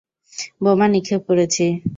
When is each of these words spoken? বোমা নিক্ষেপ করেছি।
বোমা 0.63 0.87
নিক্ষেপ 0.87 1.21
করেছি। 1.29 1.65